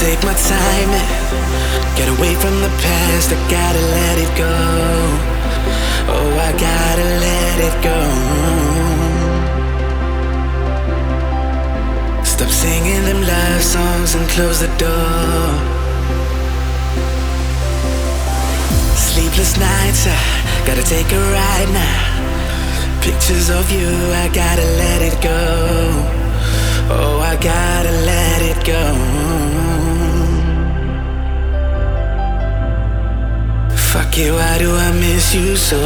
[0.00, 0.92] Time.
[1.96, 4.56] Get away from the past, I gotta let it go.
[6.14, 8.00] Oh, I gotta let it go.
[12.24, 15.46] Stop singing them love songs and close the door.
[18.94, 20.18] Sleepless nights, I
[20.66, 23.00] gotta take a ride now.
[23.00, 23.88] Pictures of you,
[24.24, 25.42] I gotta let it go.
[26.90, 29.45] Oh, I gotta let it go.
[33.96, 35.80] Fuck it, why do I miss you so?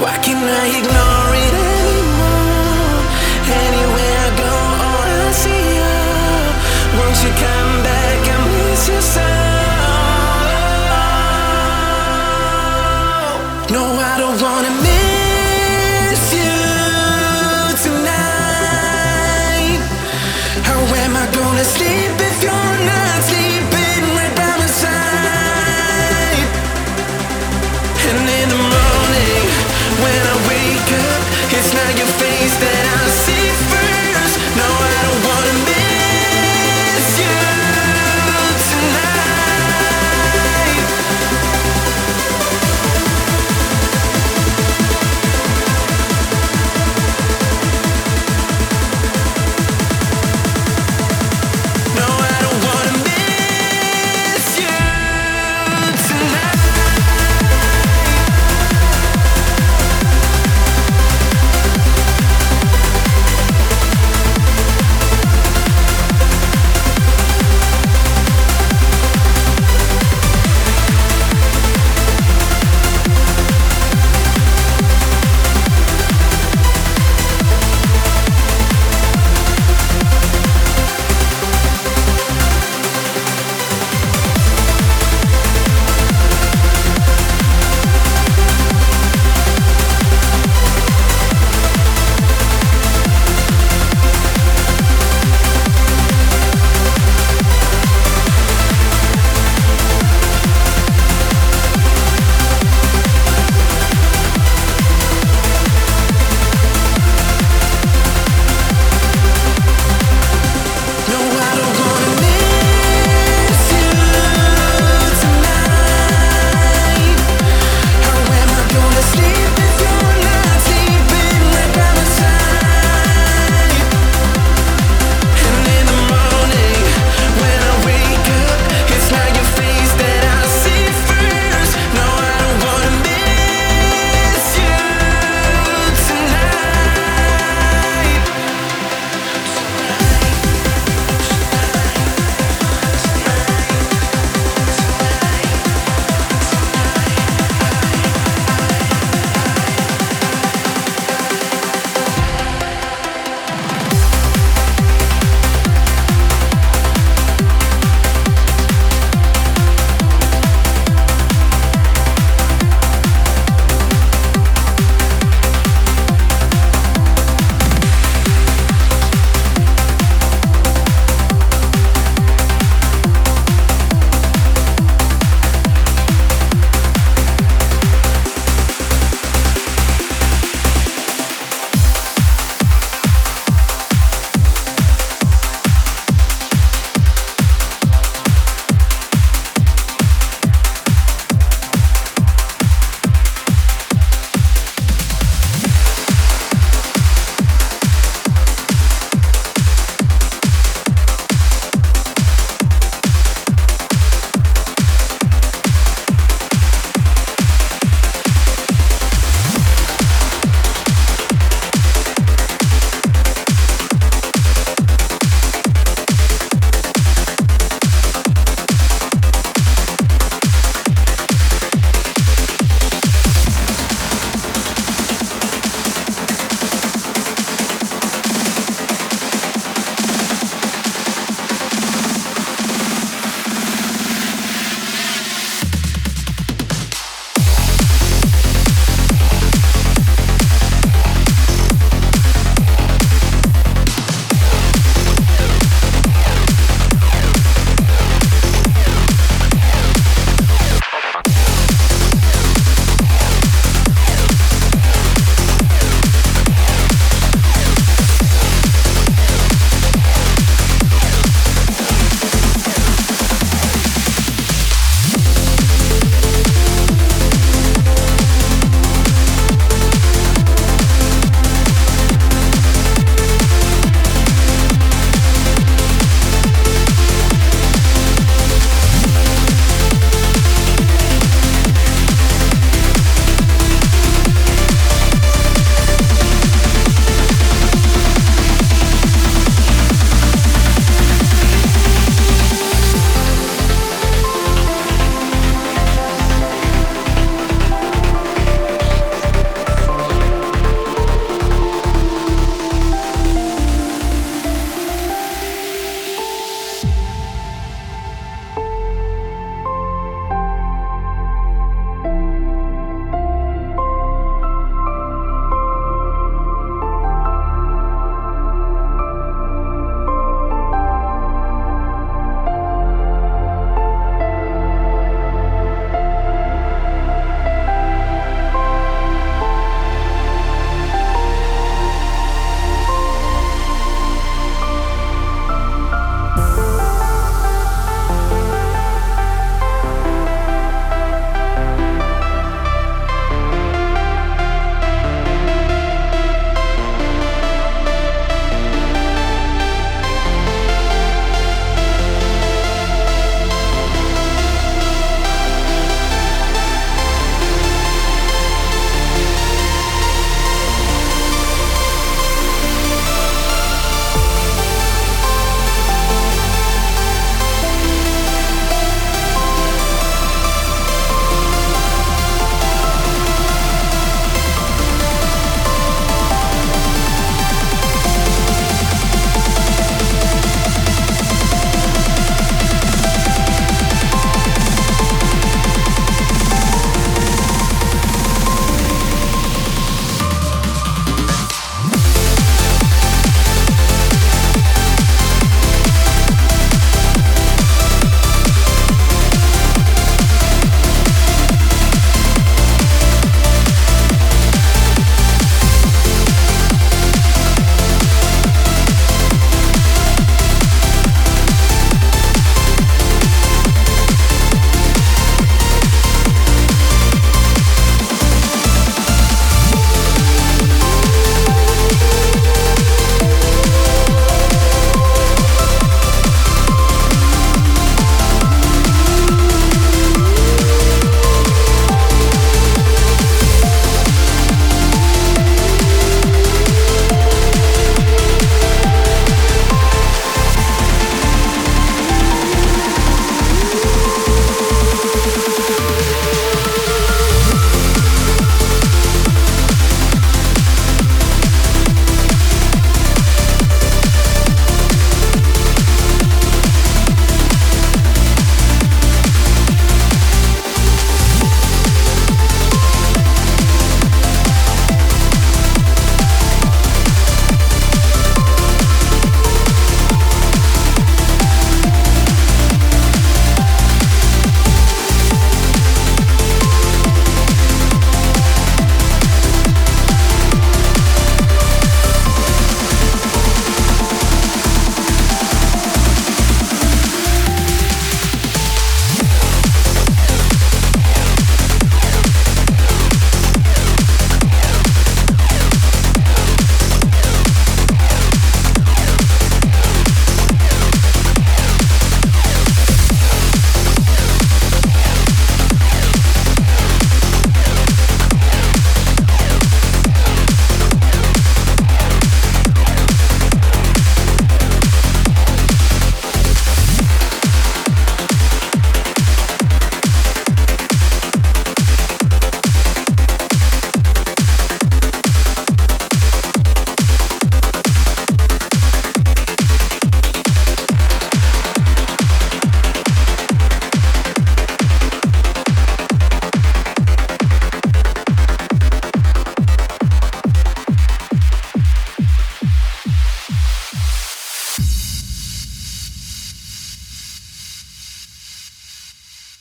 [0.00, 3.02] Why can I ignore it anymore?
[3.66, 4.52] Anywhere I go,
[4.88, 5.96] all I see you.
[6.96, 8.20] Won't you come back?
[8.24, 9.28] I miss you so.
[13.74, 14.97] No, I don't wanna miss.